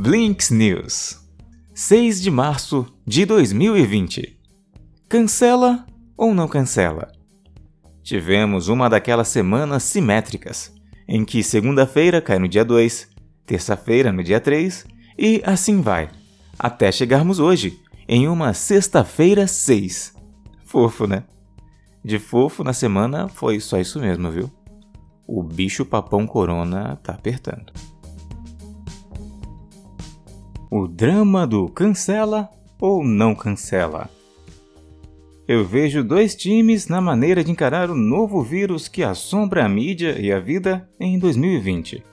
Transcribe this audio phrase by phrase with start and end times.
[0.00, 1.18] Blinks News
[1.74, 4.38] 6 de março de 2020
[5.08, 5.84] Cancela
[6.16, 7.10] ou não cancela?
[8.00, 10.72] Tivemos uma daquelas semanas simétricas,
[11.08, 13.08] em que segunda-feira cai no dia 2,
[13.44, 14.86] terça-feira no dia 3
[15.18, 16.08] e assim vai,
[16.56, 20.14] até chegarmos hoje, em uma sexta-feira 6.
[20.64, 21.24] Fofo, né?
[22.04, 24.48] De fofo na semana foi só isso mesmo, viu?
[25.26, 27.72] O bicho papão corona tá apertando.
[30.70, 34.10] O drama do cancela ou não cancela.
[35.46, 40.20] Eu vejo dois times na maneira de encarar o novo vírus que assombra a mídia
[40.20, 42.04] e a vida em 2020.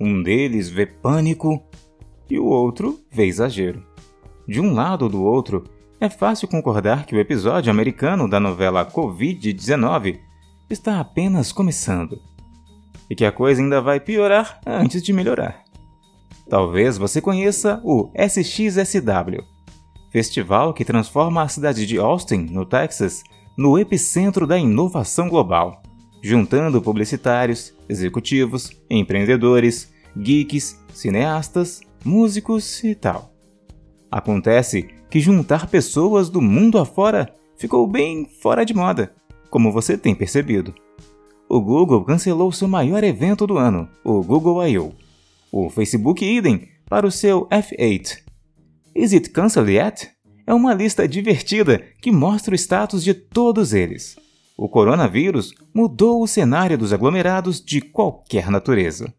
[0.00, 1.62] Um deles vê pânico
[2.30, 3.84] e o outro vê exagero.
[4.48, 5.64] De um lado ou do outro,
[6.00, 10.20] é fácil concordar que o episódio americano da novela Covid-19
[10.70, 12.18] está apenas começando
[13.10, 15.63] e que a coisa ainda vai piorar antes de melhorar.
[16.48, 19.42] Talvez você conheça o SXSW,
[20.10, 23.22] festival que transforma a cidade de Austin, no Texas,
[23.56, 25.82] no epicentro da inovação global,
[26.22, 33.32] juntando publicitários, executivos, empreendedores, geeks, cineastas, músicos e tal.
[34.10, 39.14] Acontece que juntar pessoas do mundo afora ficou bem fora de moda,
[39.48, 40.74] como você tem percebido.
[41.48, 45.03] O Google cancelou seu maior evento do ano, o Google I.O.
[45.56, 48.18] O Facebook idem para o seu F8.
[48.92, 50.10] Is it cancelled yet?
[50.44, 54.16] É uma lista divertida que mostra o status de todos eles.
[54.58, 59.14] O coronavírus mudou o cenário dos aglomerados de qualquer natureza.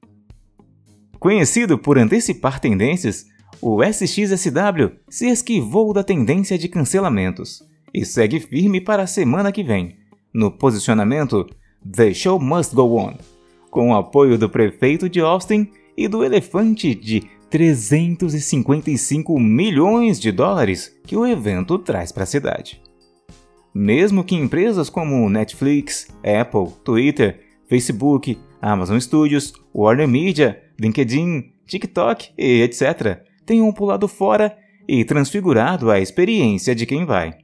[1.21, 3.27] Conhecido por antecipar tendências,
[3.61, 7.63] o SXSW se esquivou da tendência de cancelamentos
[7.93, 9.95] e segue firme para a semana que vem,
[10.33, 11.47] no posicionamento
[11.89, 13.13] The Show Must Go On,
[13.71, 20.95] com o apoio do prefeito de Austin e do elefante de 355 milhões de dólares
[21.05, 22.81] que o evento traz para a cidade.
[23.73, 32.61] Mesmo que empresas como Netflix, Apple, Twitter, Facebook, Amazon Studios, Warner Media, LinkedIn, TikTok e
[32.61, 37.37] etc tenham pulado fora e transfigurado a experiência de quem vai.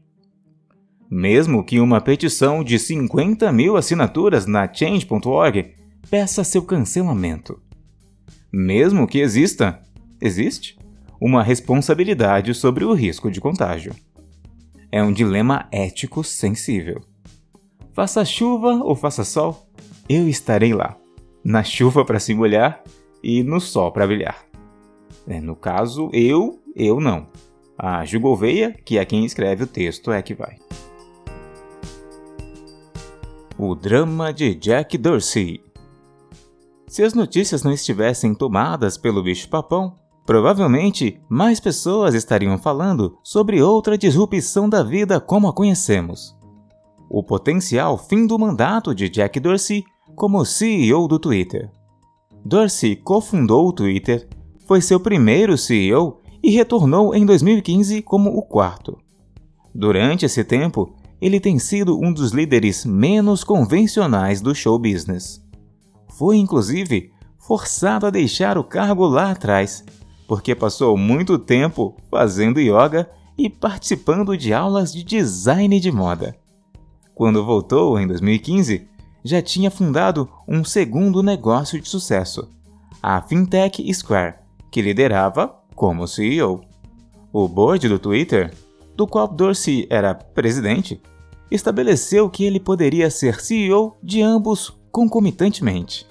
[1.10, 5.76] Mesmo que uma petição de 50 mil assinaturas na Change.org
[6.10, 7.62] peça seu cancelamento.
[8.52, 9.80] Mesmo que exista,
[10.20, 10.78] existe,
[11.20, 13.96] uma responsabilidade sobre o risco de contágio.
[14.92, 17.02] É um dilema ético sensível.
[17.94, 19.70] Faça chuva ou faça sol,
[20.10, 20.98] eu estarei lá.
[21.44, 22.84] Na chuva para se molhar
[23.24, 24.46] e no sol para brilhar.
[25.28, 27.28] É, no caso, eu, eu não.
[27.78, 30.58] A Ju Gouveia, que é quem escreve o texto, é que vai.
[33.58, 35.62] O drama de Jack Dorsey.
[36.92, 43.98] Se as notícias não estivessem tomadas pelo bicho-papão, provavelmente mais pessoas estariam falando sobre outra
[43.98, 46.38] disrupção da vida como a conhecemos.
[47.10, 49.86] O potencial fim do mandato de Jack Dorsey
[50.18, 51.72] como CEO do Twitter.
[52.44, 54.28] Dorsey cofundou o Twitter
[54.68, 58.98] foi seu primeiro CEO e retornou em 2015 como o quarto.
[59.74, 65.42] Durante esse tempo, ele tem sido um dos líderes menos convencionais do show business.
[66.22, 69.84] Foi inclusive forçado a deixar o cargo lá atrás,
[70.28, 76.36] porque passou muito tempo fazendo yoga e participando de aulas de design de moda.
[77.16, 78.88] Quando voltou em 2015,
[79.24, 82.48] já tinha fundado um segundo negócio de sucesso,
[83.02, 84.36] a Fintech Square,
[84.70, 86.62] que liderava como CEO.
[87.34, 88.54] O board do Twitter,
[88.96, 91.02] do qual Dorsey era presidente,
[91.50, 96.11] estabeleceu que ele poderia ser CEO de ambos concomitantemente.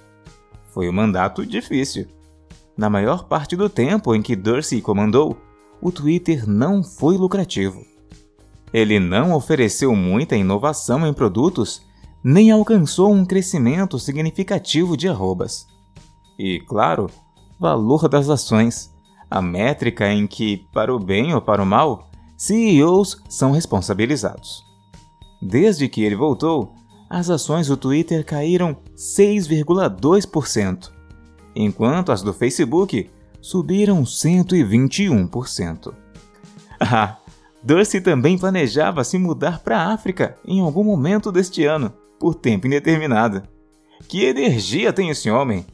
[0.72, 2.06] Foi um mandato difícil.
[2.76, 5.36] Na maior parte do tempo em que Dorsey comandou,
[5.82, 7.84] o Twitter não foi lucrativo.
[8.72, 11.82] Ele não ofereceu muita inovação em produtos,
[12.22, 15.66] nem alcançou um crescimento significativo de arrobas.
[16.38, 17.08] E, claro,
[17.58, 18.90] valor das ações,
[19.30, 24.64] a métrica em que, para o bem ou para o mal, CEOs são responsabilizados.
[25.42, 26.74] Desde que ele voltou,
[27.10, 30.92] as ações do Twitter caíram 6,2%,
[31.56, 33.10] enquanto as do Facebook
[33.40, 35.92] subiram 121%.
[36.82, 37.18] Ah,
[37.62, 42.66] Dorsey também planejava se mudar para a África em algum momento deste ano, por tempo
[42.66, 43.42] indeterminado.
[44.08, 45.66] Que energia tem esse homem!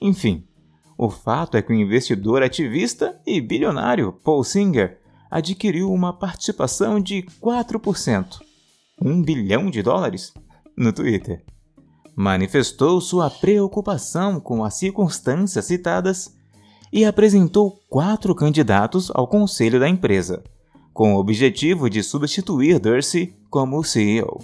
[0.00, 0.44] Enfim,
[0.98, 4.98] o fato é que o investidor ativista e bilionário Paul Singer
[5.30, 8.40] adquiriu uma participação de 4%,
[9.00, 10.34] 1 bilhão de dólares,
[10.76, 11.42] no Twitter.
[12.14, 16.34] Manifestou sua preocupação com as circunstâncias citadas
[16.92, 20.42] e apresentou quatro candidatos ao conselho da empresa,
[20.92, 24.40] com o objetivo de substituir Dorsey como CEO.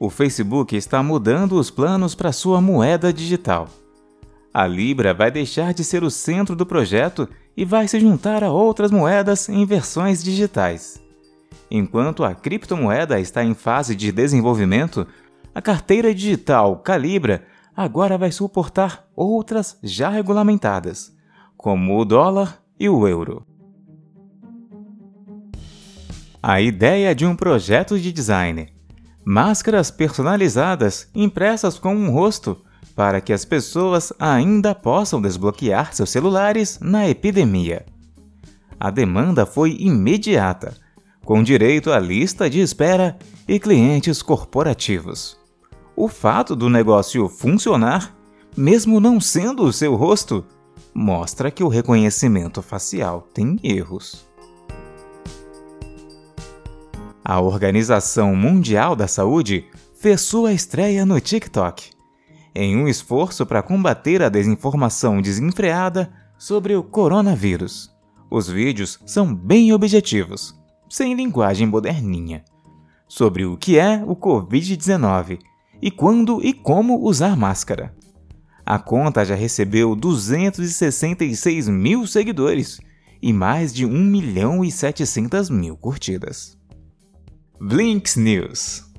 [0.00, 3.68] O Facebook está mudando os planos para sua moeda digital.
[4.52, 8.50] A Libra vai deixar de ser o centro do projeto e vai se juntar a
[8.50, 11.01] outras moedas em versões digitais.
[11.74, 15.06] Enquanto a criptomoeda está em fase de desenvolvimento,
[15.54, 21.16] a carteira digital Calibra agora vai suportar outras já regulamentadas,
[21.56, 23.46] como o dólar e o euro.
[26.42, 28.68] A ideia de um projeto de design.
[29.24, 32.62] Máscaras personalizadas impressas com um rosto
[32.94, 37.86] para que as pessoas ainda possam desbloquear seus celulares na epidemia.
[38.78, 40.81] A demanda foi imediata,
[41.24, 45.38] com direito à lista de espera e clientes corporativos.
[45.94, 48.16] O fato do negócio funcionar,
[48.56, 50.44] mesmo não sendo o seu rosto,
[50.94, 54.26] mostra que o reconhecimento facial tem erros.
[57.24, 61.90] A Organização Mundial da Saúde fez sua estreia no TikTok,
[62.54, 67.90] em um esforço para combater a desinformação desenfreada sobre o coronavírus.
[68.28, 70.60] Os vídeos são bem objetivos,
[70.92, 72.44] sem linguagem moderninha,
[73.08, 75.38] sobre o que é o Covid-19
[75.80, 77.96] e quando e como usar máscara.
[78.64, 82.78] A conta já recebeu 266 mil seguidores
[83.22, 86.58] e mais de 1 milhão e 700 mil curtidas.
[87.58, 88.91] Blinks News